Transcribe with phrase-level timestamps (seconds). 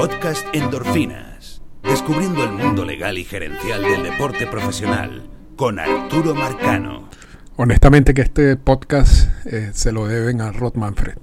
[0.00, 1.60] Podcast Endorfinas.
[1.82, 7.10] Descubriendo el mundo legal y gerencial del deporte profesional con Arturo Marcano.
[7.56, 11.18] Honestamente que este podcast eh, se lo deben a Rod Manfred,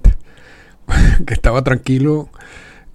[1.26, 2.28] que estaba tranquilo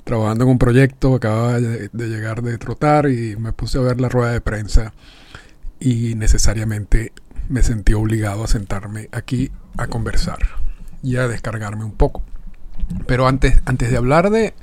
[0.06, 4.08] trabajando en un proyecto, acababa de, llegar de trotar y me puse a ver la
[4.08, 4.94] rueda de prensa
[5.82, 7.12] y necesariamente
[7.50, 10.40] me sentí obligado a sentarme aquí a conversar
[11.02, 12.24] y a descargarme un poco.
[13.06, 14.54] Pero antes, antes de hablar de...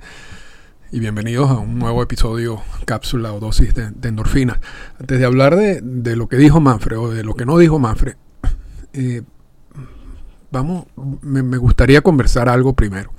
[0.93, 4.61] Y bienvenidos a un nuevo episodio, cápsula o dosis de, de endorfina.
[4.99, 7.79] Antes de hablar de, de, lo que dijo Manfred o de lo que no dijo
[7.79, 8.17] Manfred,
[8.93, 9.23] eh,
[10.51, 10.87] vamos,
[11.23, 13.13] me, me gustaría conversar algo primero.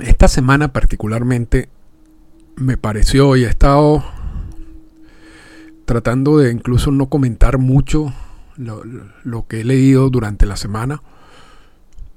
[0.00, 1.70] Esta semana particularmente
[2.54, 4.04] me pareció y he estado
[5.86, 8.14] tratando de incluso no comentar mucho
[8.56, 8.82] lo,
[9.24, 11.02] lo, que he leído durante la semana,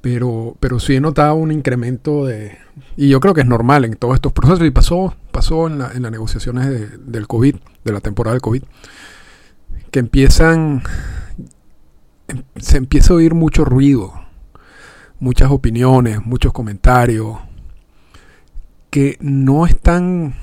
[0.02, 2.58] pero, pero sí he notado un incremento de...
[2.96, 5.92] Y yo creo que es normal en todos estos procesos, y pasó, pasó en, la,
[5.92, 8.64] en las negociaciones de, del COVID, de la temporada del COVID,
[9.92, 10.84] que empiezan...
[12.58, 14.14] Se empieza a oír mucho ruido,
[15.20, 17.40] muchas opiniones, muchos comentarios,
[18.92, 20.36] que no están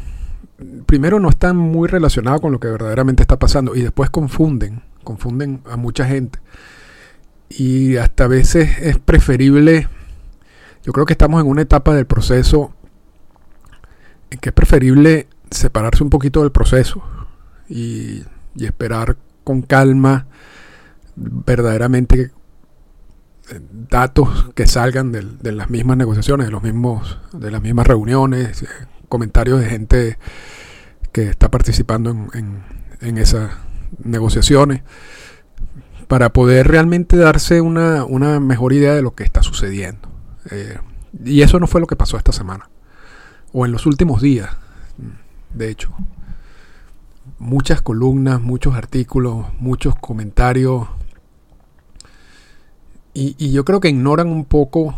[0.86, 5.60] primero no están muy relacionados con lo que verdaderamente está pasando y después confunden, confunden
[5.70, 6.38] a mucha gente.
[7.48, 9.88] Y hasta a veces es preferible,
[10.82, 12.74] yo creo que estamos en una etapa del proceso
[14.30, 17.02] en que es preferible separarse un poquito del proceso
[17.68, 18.24] y,
[18.58, 20.26] esperar con calma
[21.14, 22.32] verdaderamente
[23.90, 28.62] datos que salgan de, de, las mismas negociaciones, de los mismos, de las mismas reuniones,
[28.62, 28.66] eh,
[29.08, 30.18] comentarios de gente
[31.12, 33.50] que está participando en esas
[34.02, 34.82] negociaciones
[36.08, 40.08] para poder realmente darse una, una, mejor idea de lo que está sucediendo.
[40.50, 40.78] Eh,
[41.24, 42.68] y eso no fue lo que pasó esta semana,
[43.52, 44.50] o en los últimos días,
[45.54, 45.90] de hecho.
[47.38, 50.88] Muchas columnas, muchos artículos, muchos comentarios.
[53.12, 54.94] Y, y yo creo que ignoran un poco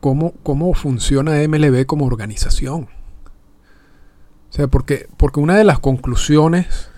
[0.00, 2.88] cómo, cómo funciona MLB como organización.
[4.48, 6.89] O sea, porque, porque una de las conclusiones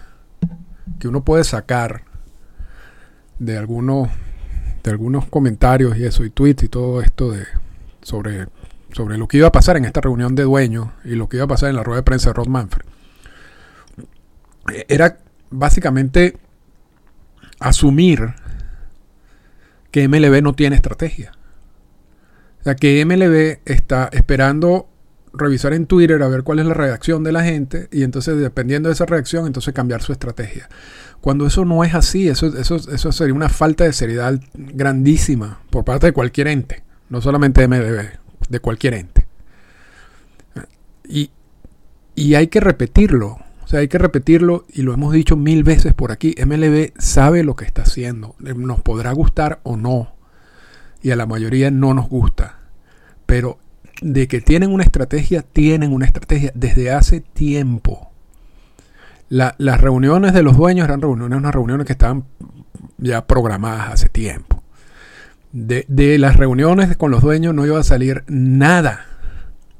[1.02, 2.04] que uno puede sacar
[3.40, 4.08] de algunos,
[4.84, 7.44] de algunos comentarios y eso, y tweets y todo esto de,
[8.02, 8.46] sobre,
[8.92, 11.46] sobre lo que iba a pasar en esta reunión de dueños y lo que iba
[11.46, 12.86] a pasar en la rueda de prensa de Rod Manfred,
[14.86, 15.18] era
[15.50, 16.38] básicamente
[17.58, 18.34] asumir
[19.90, 21.32] que MLB no tiene estrategia.
[22.60, 24.88] O sea, que MLB está esperando
[25.32, 28.88] revisar en Twitter a ver cuál es la reacción de la gente y entonces dependiendo
[28.88, 30.68] de esa reacción, entonces cambiar su estrategia.
[31.20, 35.84] Cuando eso no es así, eso, eso, eso sería una falta de seriedad grandísima por
[35.84, 38.08] parte de cualquier ente, no solamente de MLB,
[38.48, 39.26] de cualquier ente.
[41.04, 41.30] Y,
[42.14, 45.94] y hay que repetirlo, o sea, hay que repetirlo y lo hemos dicho mil veces
[45.94, 50.14] por aquí, MLB sabe lo que está haciendo, nos podrá gustar o no,
[51.02, 52.58] y a la mayoría no nos gusta.
[53.26, 53.58] Pero
[54.02, 58.10] de que tienen una estrategia, tienen una estrategia desde hace tiempo.
[59.28, 62.24] La, las reuniones de los dueños eran reuniones, unas reuniones que estaban
[62.98, 64.62] ya programadas hace tiempo.
[65.52, 69.06] De, de las reuniones con los dueños no iba a salir nada,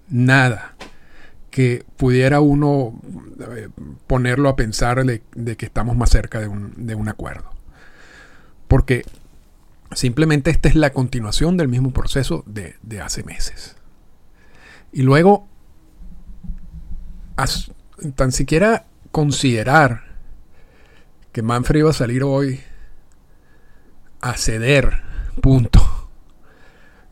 [0.09, 0.75] nada
[1.51, 2.99] que pudiera uno
[3.57, 3.69] eh,
[4.07, 7.51] ponerlo a pensar de, de que estamos más cerca de un, de un acuerdo.
[8.69, 9.05] Porque
[9.95, 13.77] Simplemente esta es la continuación del mismo proceso de, de hace meses.
[14.93, 15.49] Y luego,
[18.15, 20.05] tan siquiera considerar
[21.33, 22.61] que Manfred iba a salir hoy
[24.21, 25.03] a ceder,
[25.41, 25.81] punto.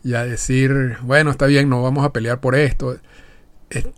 [0.05, 2.99] Y a decir, bueno, está bien, no vamos a pelear por esto.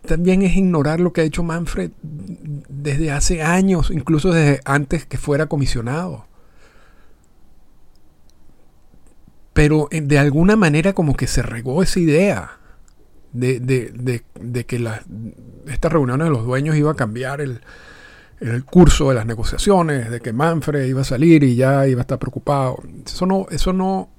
[0.07, 5.19] También es ignorar lo que ha hecho Manfred desde hace años, incluso desde antes que
[5.19, 6.27] fuera comisionado.
[9.53, 12.59] pero de alguna manera como que se regó esa idea
[13.33, 15.03] de, de, de, que la,
[15.67, 17.61] estas reuniones de los dueños iba a cambiar el,
[18.41, 22.03] el, curso de las negociaciones, de que Manfred iba a salir y ya iba a
[22.03, 22.83] estar preocupado.
[23.07, 24.11] Eso no, eso no,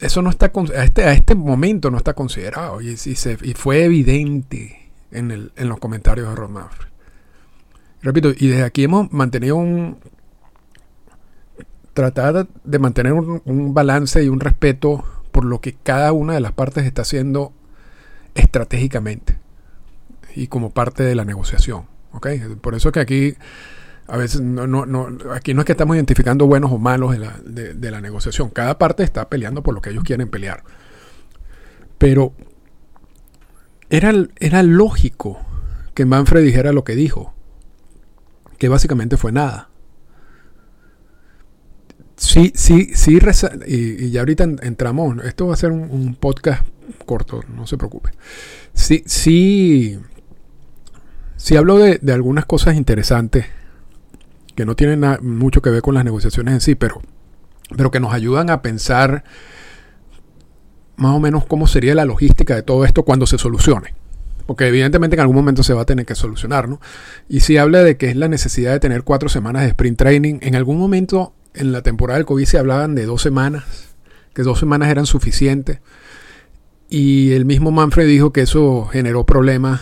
[0.00, 2.96] eso no está, a este, a este momento no está considerado y
[3.54, 6.88] fue evidente en, el, en los comentarios de Ron Manfred.
[8.02, 9.98] Repito, y desde aquí hemos mantenido un,
[11.94, 15.04] tratar de mantener un, un, balance y un respeto
[15.36, 17.52] por lo que cada una de las partes está haciendo
[18.34, 19.36] estratégicamente
[20.34, 21.84] y como parte de la negociación.
[22.12, 22.40] ¿okay?
[22.58, 23.34] Por eso que aquí
[24.06, 27.18] a veces no, no, no, aquí no es que estamos identificando buenos o malos de
[27.18, 28.48] la, de la negociación.
[28.48, 30.64] Cada parte está peleando por lo que ellos quieren pelear.
[31.98, 32.32] Pero
[33.90, 35.38] era, era lógico
[35.92, 37.34] que Manfred dijera lo que dijo,
[38.56, 39.68] que básicamente fue nada.
[42.16, 43.18] Sí, sí, sí,
[43.66, 46.66] y, ya ahorita entramos, esto va a ser un, podcast
[47.04, 48.10] corto, no se preocupe.
[48.72, 49.98] Sí, sí,
[51.36, 53.46] sí hablo de, algunas cosas interesantes
[54.54, 57.02] que no tienen mucho que ver con las negociaciones en sí, pero,
[57.76, 59.24] pero que nos ayudan a pensar
[60.96, 63.94] más o menos cómo sería la logística de todo esto cuando se solucione.
[64.46, 66.80] Porque evidentemente en algún momento se va a tener que solucionar, ¿no?
[67.28, 70.38] Y si habla de que es la necesidad de tener cuatro semanas de sprint training,
[70.40, 73.64] en algún momento en la temporada del COVID se hablaban de dos semanas,
[74.34, 75.80] que dos semanas eran suficientes.
[76.88, 79.80] Y el mismo Manfred dijo que eso generó problemas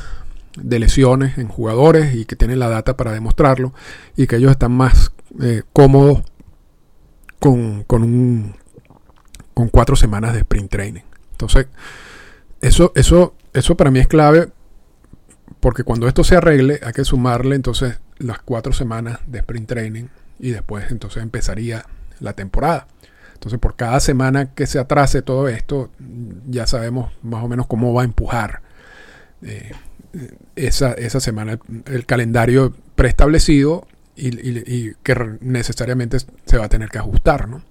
[0.57, 3.75] de lesiones en jugadores y que tienen la data para demostrarlo
[4.17, 5.13] y que ellos están más
[5.43, 6.23] eh, cómodos
[7.41, 8.55] con, con, un,
[9.53, 11.03] con cuatro semanas de sprint training.
[11.33, 11.67] Entonces,
[12.61, 14.49] eso, eso, eso para mí es clave
[15.61, 20.05] porque cuando esto se arregle hay que sumarle entonces las cuatro semanas de sprint training
[20.39, 21.87] y después entonces empezaría
[22.21, 22.87] la temporada.
[23.35, 25.91] Entonces por cada semana que se atrase todo esto,
[26.49, 28.63] ya sabemos más o menos cómo va a empujar
[29.43, 29.73] eh,
[30.57, 33.87] esa, esa, semana el, calendario preestablecido
[34.17, 37.49] y, que necesariamente se va a tener que ajustar.
[37.49, 37.63] ¿no?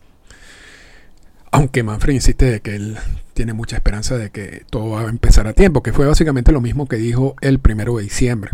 [1.51, 2.97] Aunque Manfred insiste de que él
[3.33, 6.61] tiene mucha esperanza de que todo va a empezar a tiempo, que fue básicamente lo
[6.61, 8.51] mismo que dijo el primero de diciembre.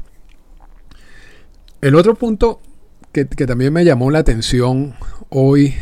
[1.82, 2.62] El otro punto
[3.12, 4.96] que, también me llamó la atención
[5.30, 5.76] hoy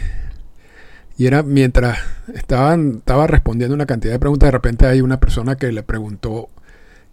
[1.18, 1.98] y era mientras
[2.34, 6.50] estaban, estaba respondiendo una cantidad de preguntas, de repente hay una persona que le preguntó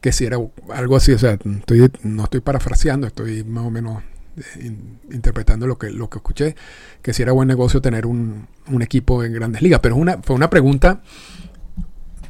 [0.00, 0.38] que si era
[0.74, 4.02] algo así, o sea, estoy, no estoy parafraseando, estoy más o menos
[4.36, 4.76] eh,
[5.10, 6.54] interpretando lo que, lo que escuché,
[7.00, 8.46] que si era buen negocio tener un,
[8.82, 9.80] equipo en grandes ligas.
[9.82, 11.00] Pero una, fue una pregunta,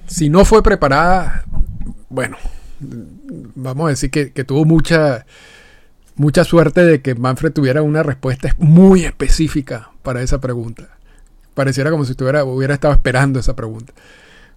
[0.07, 1.45] si no fue preparada,
[2.09, 2.37] bueno,
[3.57, 5.27] vamos a decir que, que tuvo mucha
[6.17, 10.99] mucha suerte de que Manfred tuviera una respuesta muy específica para esa pregunta.
[11.55, 13.93] Pareciera como si estuviera, hubiera estado esperando esa pregunta.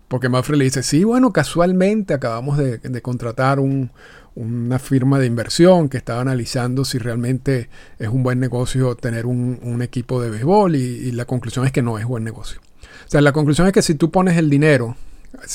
[0.07, 5.97] Porque Manfred le dice, sí, bueno, casualmente acabamos de, contratar una firma de inversión que
[5.97, 7.69] estaba analizando si realmente
[7.99, 11.81] es un buen negocio tener un, equipo de béisbol y, y la conclusión es que
[11.81, 12.61] no es buen negocio.
[13.05, 14.95] O sea, la conclusión es que si tú pones el dinero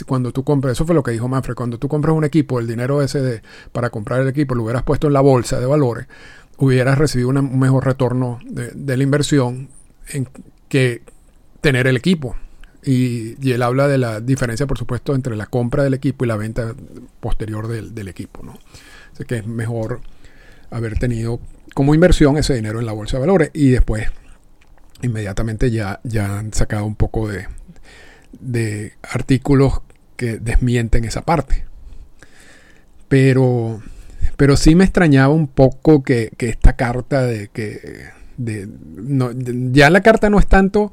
[0.06, 2.66] cuando tú compras, eso fue lo que dijo Manfred, cuando tú compras un equipo, el
[2.66, 3.42] dinero ese de,
[3.72, 6.06] para comprar el equipo lo hubieras puesto en la bolsa de valores,
[6.58, 9.68] hubieras recibido un mejor retorno de, la inversión
[10.68, 11.02] que
[11.60, 12.36] tener el equipo.
[12.84, 16.28] Y, y, él habla de la diferencia, por supuesto, entre la compra del equipo y
[16.28, 16.74] la venta
[17.20, 18.42] posterior del, equipo.
[18.42, 18.58] ¿no?
[19.12, 20.00] Así que es mejor
[20.70, 21.38] haber tenido
[21.74, 24.08] como inversión ese dinero en la bolsa de valores y después
[25.02, 27.46] inmediatamente ya, ya han sacado un poco de,
[28.40, 29.80] de artículos
[30.16, 31.64] que desmienten esa parte.
[33.08, 33.82] Pero,
[34.36, 38.10] pero sí me extrañaba un poco que, esta carta de que
[39.72, 40.92] ya la carta no es tanto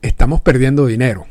[0.00, 1.26] estamos perdiendo dinero,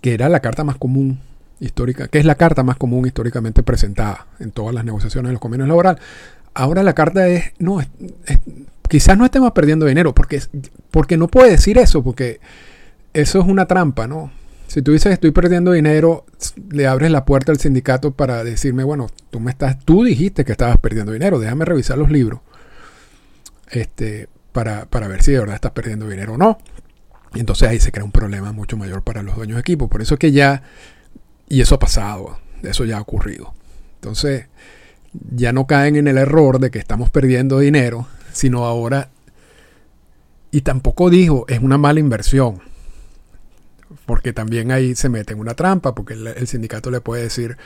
[0.00, 1.20] que era la carta más común
[1.58, 5.40] histórica, que es la carta más común históricamente presentada en todas las negociaciones de los
[5.40, 6.02] convenios laborales.
[6.54, 7.80] Ahora la carta es, no,
[8.88, 10.40] quizás no estemos perdiendo dinero, porque,
[10.90, 12.40] porque no puede decir eso, porque
[13.16, 14.30] eso es una trampa, ¿no?
[14.66, 16.26] Si tú dices estoy perdiendo dinero,
[16.70, 20.52] le abres la puerta al sindicato para decirme, bueno, tú me estás, tú dijiste que
[20.52, 22.40] estabas perdiendo dinero, déjame revisar los libros.
[23.70, 26.58] Este, para, para ver si de verdad estás perdiendo dinero o no.
[27.32, 29.88] Y entonces ahí se crea un problema mucho mayor para los dueños de equipo.
[29.88, 30.62] Por eso es que ya,
[31.48, 33.54] y eso ha pasado, eso ya ha ocurrido.
[33.94, 34.46] Entonces,
[35.34, 39.08] ya no caen en el error de que estamos perdiendo dinero, sino ahora,
[40.50, 42.60] y tampoco dijo, es una mala inversión
[44.06, 47.56] porque también ahí se mete en una trampa, porque el, sindicato le puede decir,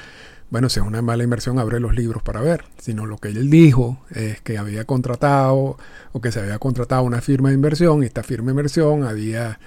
[0.49, 2.65] bueno, si es una mala inversión, abre los libros para ver.
[2.79, 5.77] Sino lo que él dijo es que había contratado
[6.13, 9.61] o que se había contratado una firma de inversión y esta firma de inversión había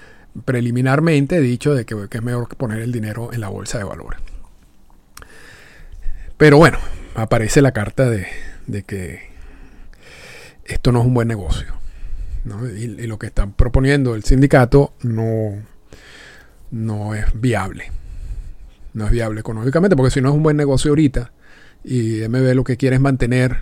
[0.44, 4.18] preliminarmente dicho de que, es mejor poner el dinero en la bolsa de valores.
[6.36, 6.78] Pero bueno,
[7.14, 8.26] aparece la carta de,
[8.84, 9.30] que
[10.64, 11.72] esto no es un buen negocio.
[12.76, 15.62] y, lo que está proponiendo el sindicato no,
[16.74, 17.90] no es viable.
[18.92, 21.32] No es viable económicamente, porque si no es un buen negocio ahorita
[21.84, 23.58] y MB lo que quiere es mantener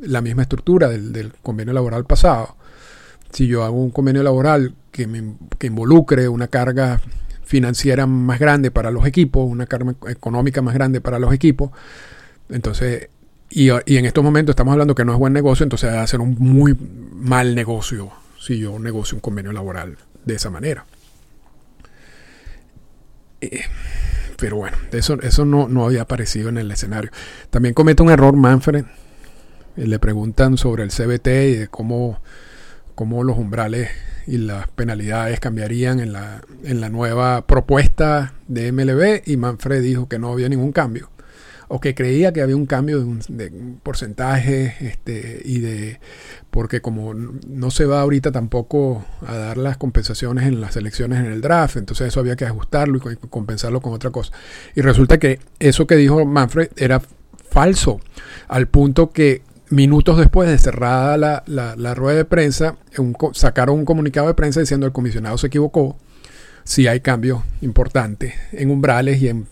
[0.00, 2.56] la misma estructura del, convenio laboral pasado.
[3.30, 5.08] Si yo hago un convenio laboral que,
[5.58, 7.00] que involucre una carga
[7.44, 11.70] financiera más grande para los equipos, una carga económica más grande para los equipos,
[12.48, 13.08] entonces,
[13.50, 16.06] y, y, en estos momentos estamos hablando que no es buen negocio, entonces va a
[16.06, 16.76] ser un muy
[17.12, 20.86] mal negocio si yo negocio un convenio laboral de esa manera.
[23.40, 23.62] Eh,
[24.38, 27.10] pero bueno, eso, eso no, no había aparecido en el escenario.
[27.50, 28.84] También comete un error Manfred.
[29.76, 32.20] Le preguntan sobre el CBT y de cómo,
[32.94, 33.90] cómo los umbrales
[34.26, 40.08] y las penalidades cambiarían en la, en la nueva propuesta de MLB y Manfred dijo
[40.08, 41.10] que no había ningún cambio
[41.68, 46.00] o que creía que había un cambio de un, porcentaje este, y de
[46.50, 51.26] porque como no se va ahorita tampoco a dar las compensaciones en las elecciones en
[51.26, 54.32] el draft, entonces eso había que ajustarlo y compensarlo con otra cosa.
[54.74, 57.00] Y resulta que eso que dijo Manfred era
[57.50, 58.00] falso,
[58.48, 61.42] al punto que minutos después de cerrada la,
[61.76, 62.76] la, rueda de prensa,
[63.32, 65.98] sacaron un comunicado de prensa diciendo el comisionado se equivocó,
[66.64, 69.46] si hay cambios importantes en umbrales y en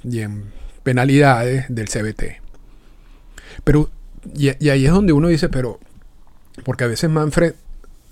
[0.85, 2.41] penalidades del CBT.
[3.64, 3.91] Pero,
[4.35, 5.81] y, ahí es donde uno dice, pero,
[6.64, 7.55] porque a veces Manfred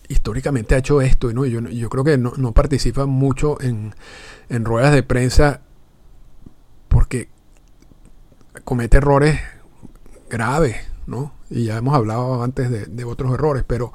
[0.08, 1.46] históricamente ha hecho esto, y ¿no?
[1.46, 3.94] yo, yo creo que no, no participa mucho en,
[4.48, 5.60] en ruedas de prensa
[6.88, 7.28] porque
[8.64, 9.40] comete errores
[10.28, 10.76] graves,
[11.06, 11.32] ¿no?
[11.50, 13.92] Y ya hemos hablado antes de, de, otros errores, pero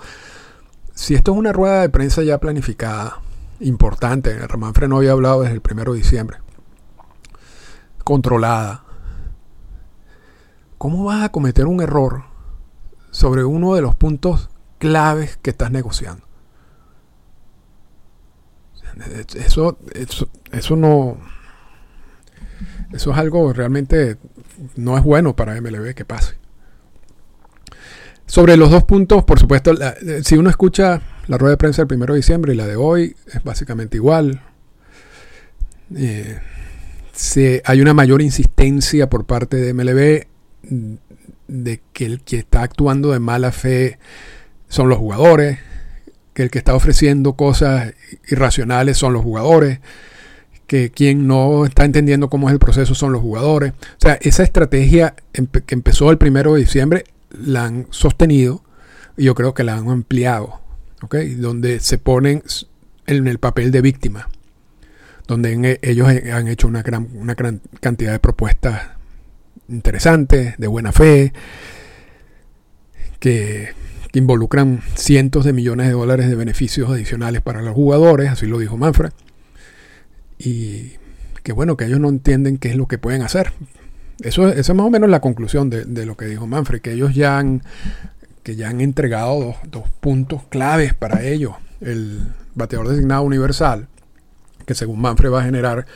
[0.93, 3.21] si esto es una rueda de prensa ya planificada,
[3.59, 6.37] importante, Manfred no había hablado desde el primero de diciembre,
[8.07, 8.85] controlada.
[10.77, 12.23] ¿Cómo vas a cometer un error
[13.11, 16.25] sobre uno de los puntos claves que estás negociando?
[19.35, 21.17] Eso, eso, eso no.
[22.93, 24.17] Eso es algo realmente
[24.77, 26.37] no es bueno para MLB que pase.
[28.25, 29.73] Sobre los dos puntos, por supuesto,
[30.23, 33.17] si uno escucha la rueda de prensa del 1 de diciembre y la de hoy,
[33.33, 34.41] es básicamente igual.
[35.93, 36.39] Eh,
[37.65, 40.27] hay una mayor insistencia por parte de MLB
[41.47, 43.97] de que el que está actuando de mala fe
[44.67, 45.59] son los jugadores,
[46.33, 47.93] que el que está ofreciendo cosas
[48.29, 49.79] irracionales son los jugadores,
[50.67, 53.71] que quien no está entendiendo cómo es el proceso son los jugadores.
[53.71, 58.63] O sea, esa estrategia que empezó el primero de diciembre la han sostenido
[59.15, 60.61] y yo creo que la han ampliado,
[61.37, 62.43] Donde se ponen
[63.07, 64.27] en el papel de víctima
[65.27, 68.97] donde ellos han hecho una gran, una gran cantidad de propuestas
[69.67, 71.33] interesantes, de buena fe,
[73.19, 73.75] que,
[74.13, 78.75] involucran cientos de millones de dólares de beneficios adicionales para los jugadores, así lo dijo
[78.75, 79.11] Manfred,
[80.39, 80.93] y
[81.43, 83.53] que bueno, que ellos no entienden qué es lo que pueden hacer.
[84.23, 87.37] Eso, es más o menos la conclusión de, lo que dijo Manfred, que ellos ya
[87.37, 87.61] han,
[88.41, 91.53] que ya han entregado dos, dos puntos claves para ellos.
[91.79, 92.21] El
[92.55, 93.87] bateador designado universal,
[94.67, 95.87] que según Manfred va a generar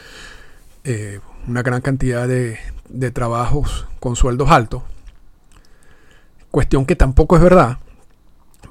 [0.86, 2.58] eh, una gran cantidad de,
[2.90, 4.82] de trabajos con sueldos altos.
[6.50, 7.80] Cuestión que tampoco es verdad,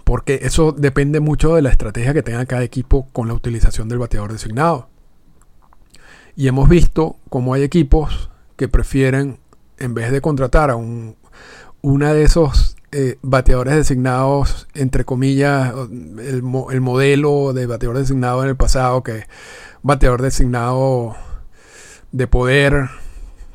[0.04, 3.98] porque eso depende mucho de la estrategia que tenga cada equipo con la utilización del
[3.98, 4.88] bateador designado.
[6.34, 9.38] Y hemos visto cómo hay equipos que prefieren,
[9.78, 11.16] en vez de contratar a un,
[11.82, 18.48] una de esos eh, bateadores designados, entre comillas, el, el, modelo de bateador designado en
[18.48, 19.26] el pasado, que
[19.82, 21.14] bateador designado
[22.12, 22.90] de poder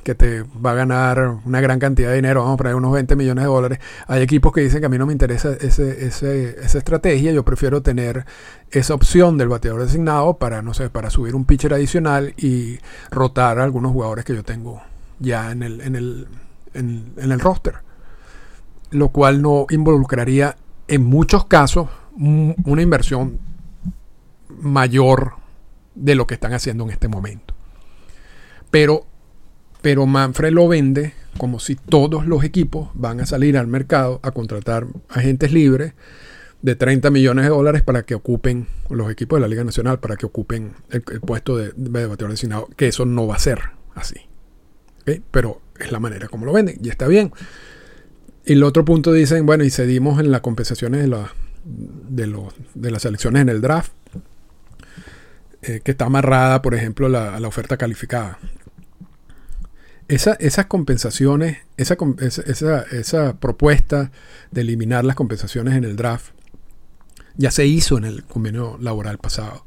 [0.05, 3.15] que te va a ganar una gran cantidad de dinero, vamos a poner unos 20
[3.15, 3.79] millones de dólares.
[4.07, 7.81] Hay equipos que dicen que a mí no me interesa ese, esa estrategia, yo prefiero
[7.81, 8.23] tener
[8.69, 12.77] esa opción del bateador designado para, no sé, para subir un pitcher adicional y
[13.09, 14.81] rotar a algunos jugadores que yo tengo
[15.19, 16.27] ya en el, en el,
[16.75, 17.73] en, en el roster.
[18.91, 23.39] Lo cual no involucraría en muchos casos una inversión
[24.49, 25.33] mayor
[25.95, 27.53] de lo que están haciendo en este momento.
[28.71, 29.05] Pero,
[29.81, 34.31] pero Manfred lo vende como si todos los equipos van a salir al mercado a
[34.31, 35.93] contratar agentes libres
[36.61, 40.15] de 30 millones de dólares para que ocupen los equipos de la Liga Nacional, para
[40.15, 43.59] que ocupen el, puesto de, de bateador designado, que eso no va a ser
[43.93, 44.21] así.
[45.31, 47.31] Pero es la manera como lo venden y está bien.
[48.45, 51.33] El otro punto dicen, bueno, y cedimos en las compensaciones de, la,
[51.63, 52.43] de,
[52.75, 53.91] de las elecciones en el draft.
[55.67, 58.37] Eh, que está amarrada, por ejemplo, a la oferta calificada.
[60.07, 61.97] esas compensaciones, esa,
[62.91, 64.11] esa, propuesta
[64.51, 66.33] de eliminar las compensaciones en el draft,
[67.35, 69.65] ya se hizo en el convenio laboral pasado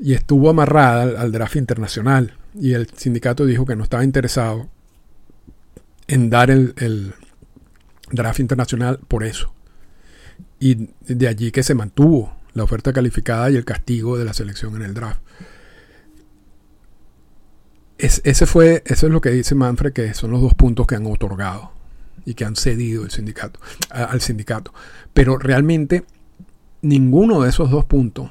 [0.00, 4.68] y estuvo amarrada al, draft internacional y el sindicato dijo que no estaba interesado
[6.08, 7.14] en dar el
[8.12, 9.52] draft internacional por eso.
[10.60, 14.76] Y de allí que se mantuvo la oferta calificada y el castigo de la selección
[14.76, 15.20] en el draft.
[17.98, 21.06] ese fue, eso es lo que dice Manfred, que son los dos puntos que han
[21.06, 21.72] otorgado
[22.24, 24.72] y que han cedido el sindicato, al sindicato.
[25.12, 26.04] Pero realmente
[26.82, 28.30] ninguno de esos dos puntos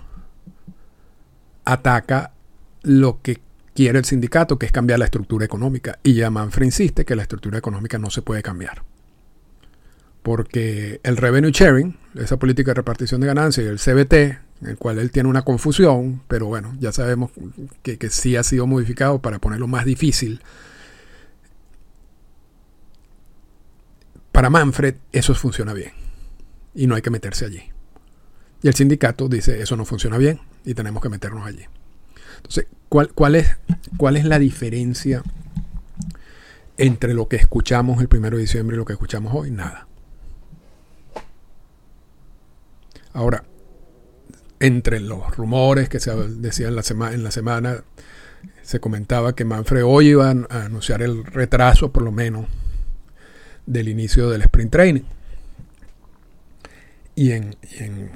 [1.65, 2.33] ataca
[2.83, 3.41] lo que
[3.73, 5.99] quiere el sindicato, que es cambiar la estructura económica.
[6.03, 8.83] Y ya Manfred insiste que la estructura económica no se puede cambiar.
[10.21, 14.13] Porque el revenue sharing, esa política de repartición de ganancias, y el CBT,
[14.61, 17.31] en el cual él tiene una confusión, pero bueno, ya sabemos
[17.81, 20.41] que, sí ha sido modificado para ponerlo más difícil.
[24.31, 25.91] Para Manfred eso funciona bien
[26.73, 27.63] y no hay que meterse allí.
[28.61, 31.65] Y el sindicato dice eso no funciona bien y tenemos que meternos allí.
[32.37, 33.57] Entonces, ¿cuál, cuál, es,
[33.97, 35.23] cuál es la diferencia
[36.77, 39.51] entre lo que escuchamos el 1 de diciembre y lo que escuchamos hoy?
[39.51, 39.87] Nada.
[43.13, 43.43] Ahora,
[44.59, 47.83] entre los rumores que se decían en la, semana, en la semana,
[48.61, 52.45] se comentaba que Manfred hoy iba a anunciar el retraso, por lo menos,
[53.65, 55.03] del inicio del sprint training.
[57.15, 57.55] Y en,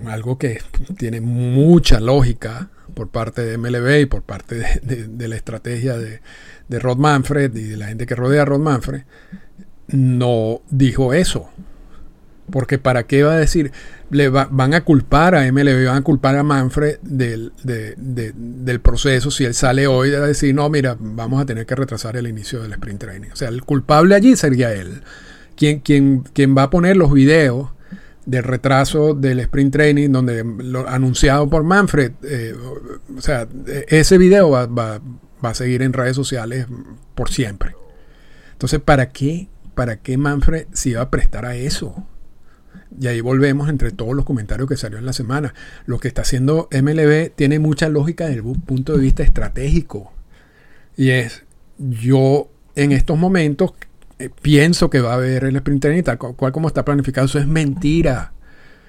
[0.07, 0.61] algo que
[0.97, 6.21] tiene mucha lógica por parte de MLB y por parte de, la estrategia de,
[6.69, 9.01] de, Rod Manfred y de la gente que rodea a Rod Manfred,
[9.87, 11.49] no dijo eso.
[12.51, 13.71] Porque para qué va a decir,
[14.11, 19.45] le van a culpar a MLB, van a culpar a Manfred del, del proceso si
[19.45, 22.73] él sale hoy a decir, no, mira, vamos a tener que retrasar el inicio del
[22.73, 23.29] sprint training.
[23.31, 25.01] O sea, el culpable allí sería él.
[25.55, 27.69] Quien, quien, quien va a poner los videos
[28.25, 32.53] del retraso del sprint training, donde lo anunciado por Manfred, eh,
[33.17, 33.47] o sea,
[33.87, 34.99] ese video va, va,
[35.43, 36.67] va, a seguir en redes sociales
[37.13, 37.75] por siempre.
[38.53, 42.05] Entonces, ¿para qué, para qué Manfred se iba a prestar a eso?
[42.99, 45.53] Y ahí volvemos entre todos los comentarios que salió en la semana.
[45.85, 50.13] Lo que está haciendo MLB tiene mucha lógica desde el punto de vista estratégico.
[50.95, 51.43] Y es,
[51.77, 53.73] yo en estos momentos
[54.19, 57.25] eh, pienso que va a haber el sprint training tal cual como está planificado.
[57.25, 58.33] Eso es mentira.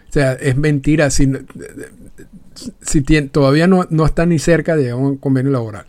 [0.08, 1.10] O sea, es mentira.
[1.10, 1.30] Si,
[2.80, 5.86] si todavía no, no está ni cerca de un convenio laboral.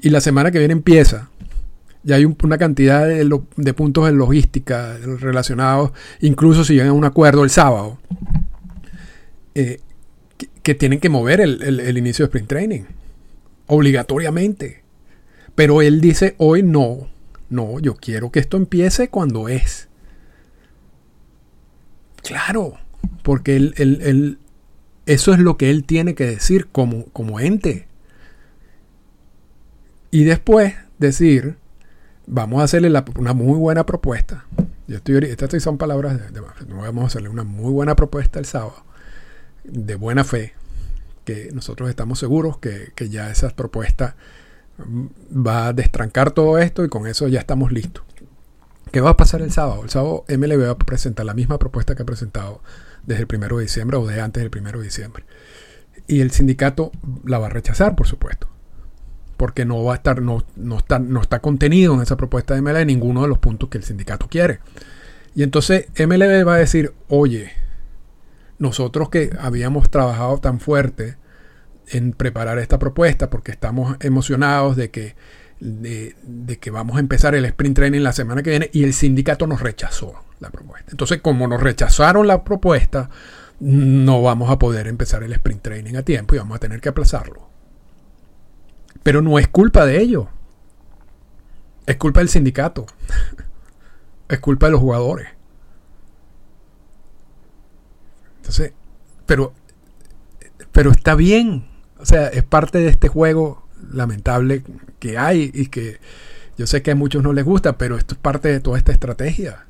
[0.00, 1.30] Y la semana que viene empieza
[2.06, 5.90] ya hay una cantidad de, puntos en logística relacionados,
[6.20, 7.98] incluso si llegan a un acuerdo el sábado,
[9.56, 9.80] eh,
[10.62, 12.82] que, tienen que mover el, el, inicio de sprint training,
[13.66, 14.84] obligatoriamente.
[15.56, 17.08] Pero él dice hoy no,
[17.50, 19.88] no, yo quiero que esto empiece cuando es.
[22.22, 22.74] Claro,
[23.24, 24.38] porque él,
[25.06, 27.88] eso es lo que él tiene que decir como, como ente.
[30.12, 31.56] Y después decir,
[32.26, 34.44] vamos a hacerle una muy buena propuesta.
[34.86, 38.84] Yo estoy, estas son palabras de, Vamos a hacerle una muy buena propuesta el sábado,
[39.64, 40.54] de buena fe,
[41.24, 44.16] que nosotros estamos seguros que, ya esa propuesta
[44.78, 45.06] mm,
[45.46, 48.04] va a destrancar todo esto y con eso ya estamos listos.
[48.92, 49.82] ¿Qué va a pasar el sábado?
[49.82, 52.62] El sábado MLB va a presentar la misma propuesta que ha presentado
[53.04, 55.24] desde el primero de diciembre o de antes del primero de diciembre.
[56.06, 56.92] Y el sindicato
[57.24, 58.48] la va a rechazar, por supuesto
[59.36, 62.62] porque no va a estar, no, no, está, no está contenido en esa propuesta de
[62.62, 64.60] MLB ninguno de los puntos que el sindicato quiere.
[65.34, 67.52] Y entonces MLB va a decir, oye,
[68.58, 71.16] nosotros que habíamos trabajado tan fuerte
[71.88, 75.14] en preparar esta propuesta, porque estamos emocionados de que,
[75.60, 78.92] de, de que vamos a empezar el sprint training la semana que viene, y el
[78.92, 80.90] sindicato nos rechazó la propuesta.
[80.90, 83.10] Entonces, como nos rechazaron la propuesta,
[83.60, 86.88] no vamos a poder empezar el sprint training a tiempo y vamos a tener que
[86.88, 87.55] aplazarlo.
[89.06, 90.26] Pero no es culpa de ellos.
[91.86, 92.86] Es culpa del sindicato.
[94.28, 95.28] es culpa de los jugadores.
[98.38, 98.72] Entonces,
[99.24, 99.54] pero,
[100.72, 101.68] pero está bien.
[102.00, 104.64] O sea, es parte de este juego lamentable
[104.98, 106.00] que hay y que
[106.58, 108.90] yo sé que a muchos no les gusta, pero esto es parte de toda esta
[108.90, 109.66] estrategia.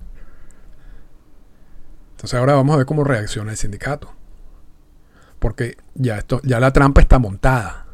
[2.12, 4.14] Entonces ahora vamos a ver cómo reacciona el sindicato.
[5.38, 7.85] Porque ya, esto, ya la trampa está montada.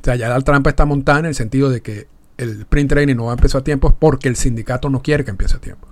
[0.00, 2.06] O sea, ya la trampa está montada en el sentido de que
[2.38, 5.30] el sprint training no va a empezar a tiempo porque el sindicato no quiere que
[5.30, 5.88] empiece a tiempo.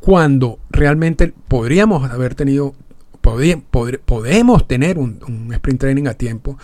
[0.00, 2.74] Cuando realmente podríamos haber tenido,
[3.20, 6.58] podemos tener un, sprint training a tiempo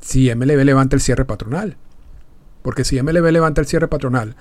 [0.00, 1.76] si MLB levanta el cierre patronal.
[2.62, 4.36] Porque si MLB levanta el cierre patronal,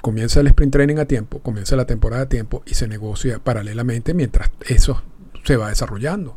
[0.00, 4.14] comienza el sprint training a tiempo, comienza la temporada a tiempo y se negocia paralelamente
[4.14, 5.02] mientras eso
[5.44, 6.36] se va desarrollando.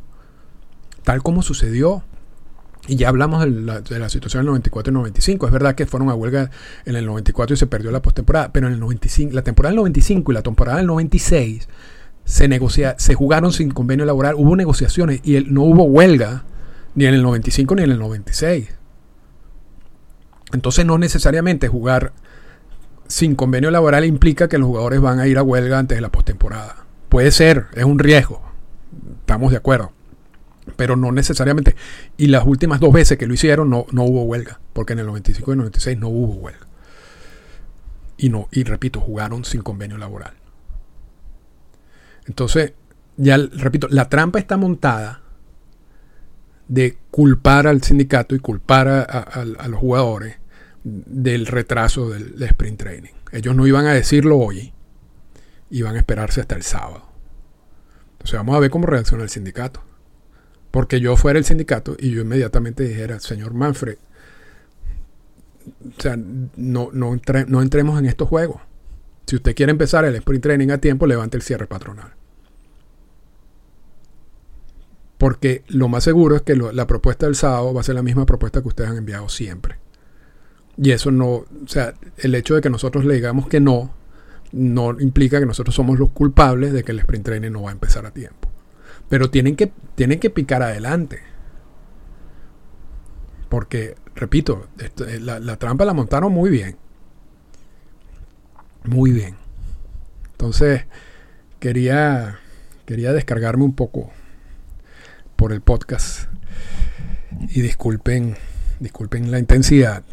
[1.04, 2.04] Tal como sucedió
[2.88, 5.46] y ya hablamos de la, situación del 94 y 95.
[5.46, 6.52] Es verdad que fueron a huelga
[6.86, 9.78] en el 94 y se perdió la postemporada, pero en el 95, la temporada del
[9.78, 11.68] 95 y la temporada del 96
[12.24, 16.44] se se jugaron sin convenio laboral, hubo negociaciones y no hubo huelga
[16.96, 18.70] ni en el 95 ni en el 96.
[20.54, 22.14] Entonces no necesariamente jugar
[23.08, 26.10] sin convenio laboral implica que los jugadores van a ir a huelga antes de la
[26.10, 26.86] postemporada.
[27.10, 28.42] Puede ser, es un riesgo.
[29.20, 29.92] Estamos de acuerdo.
[30.76, 31.76] Pero no necesariamente.
[32.18, 35.06] Y las últimas dos veces que lo hicieron no, no hubo huelga, porque en el
[35.06, 36.66] 95 y el 96 no hubo huelga.
[38.18, 40.34] Y, no, y repito, jugaron sin convenio laboral.
[42.26, 42.74] Entonces,
[43.18, 45.22] ya repito, la trampa está montada
[46.68, 50.38] de culpar al sindicato y culpar a, los jugadores
[50.84, 53.12] del retraso del, sprint training.
[53.32, 54.74] Ellos no iban a decirlo hoy,
[55.70, 57.06] iban a esperarse hasta el sábado.
[58.14, 59.84] Entonces vamos a ver cómo reacciona el sindicato.
[60.76, 63.96] Porque yo fuera el sindicato y yo inmediatamente dijera, señor Manfred,
[65.88, 68.60] o sea, no, no, no entremos en estos juegos.
[69.26, 72.14] Si usted quiere empezar el sprint training a tiempo, levante el cierre patronal.
[75.18, 78.26] Porque lo más seguro es que la propuesta del sábado va a ser la misma
[78.26, 79.78] propuesta que ustedes han enviado siempre.
[80.76, 83.94] Y eso no, o sea, el hecho de que nosotros le digamos que no,
[84.52, 87.74] no implica que nosotros somos los culpables de que el sprint training no va a
[87.74, 88.50] empezar a tiempo.
[89.10, 91.20] Pero tienen que, tienen que picar adelante.
[93.50, 96.78] Porque, repito, eh, la, la trampa la montaron muy bien.
[98.84, 99.36] Muy bien.
[100.32, 100.86] Entonces,
[101.60, 102.40] quería,
[102.86, 104.12] quería descargarme un poco
[105.36, 106.30] por el podcast.
[107.50, 108.36] Y disculpen,
[108.80, 110.04] disculpen la intensidad.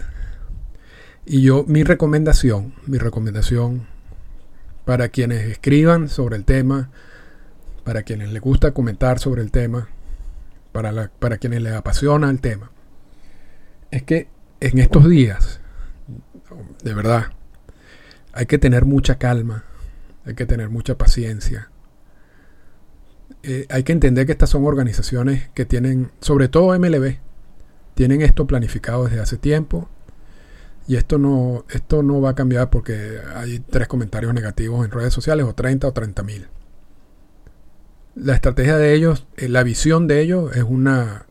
[1.25, 3.87] Y yo, mi recomendación, mi recomendación
[4.85, 6.91] para quienes escriban sobre el tema,
[7.85, 9.89] para quienes les gusta comentar sobre el tema,
[10.73, 12.71] para, para quienes les apasiona el tema,
[13.91, 14.29] es que
[14.61, 15.61] en estos días,
[16.83, 17.33] de verdad,
[18.33, 19.65] hay que tener mucha calma,
[20.25, 21.71] hay que tener mucha paciencia,
[23.43, 27.19] eh, hay que entender que estas son organizaciones que tienen, sobre todo MLB,
[27.95, 29.89] tienen esto planificado desde hace tiempo.
[30.89, 35.13] Y esto no, esto no va a cambiar porque hay tres comentarios negativos en redes
[35.15, 36.49] sociales, o 30 o 30 mil.
[38.15, 41.27] La estrategia de ellos, eh, la visión de ellos es una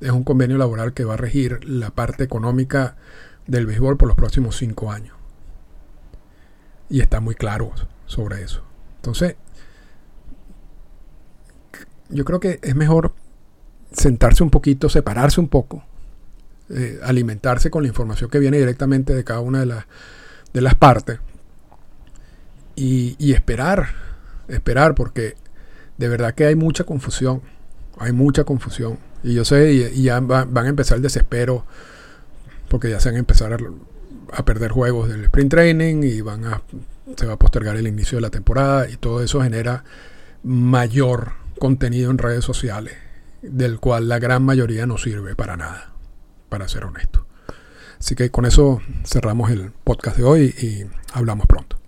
[0.00, 2.96] es un convenio laboral que va a regir la parte económica
[3.46, 5.16] del béisbol por los próximos cinco años.
[6.90, 7.72] Y está muy claro
[8.06, 8.62] sobre eso.
[8.96, 9.36] Entonces,
[12.10, 13.14] yo creo que es mejor
[13.92, 15.84] sentarse un poquito, separarse un poco,
[16.68, 19.86] eh, alimentarse con la información que viene directamente de cada una de, las
[20.52, 21.18] de las partes
[22.76, 23.88] y, esperar,
[24.48, 25.36] esperar, porque
[25.98, 27.42] de verdad que hay mucha confusión,
[27.98, 28.98] hay mucha confusión.
[29.22, 31.64] Y yo sé, y, ya van a empezar el desespero,
[32.68, 36.62] porque ya se van a empezar a, perder juegos del sprint training y van a,
[37.16, 39.84] se va a postergar el inicio de la temporada y todo eso genera
[40.42, 42.94] mayor contenido en redes sociales,
[43.42, 45.92] del cual la gran mayoría no sirve para nada,
[46.48, 47.26] para ser honesto.
[47.98, 51.78] Así que con eso cerramos el podcast de hoy y hablamos pronto.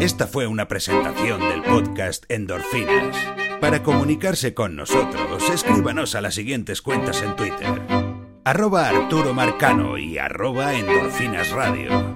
[0.00, 3.16] Esta fue una presentación del podcast Endorfinas.
[3.60, 7.80] Para comunicarse con nosotros, escríbanos a las siguientes cuentas en Twitter.
[8.44, 12.15] Arroba Arturo Marcano y arroba Endorfinas Radio.